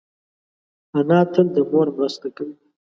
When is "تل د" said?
1.33-1.57